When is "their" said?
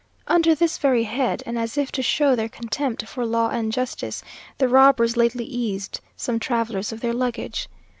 2.35-2.49, 7.01-7.13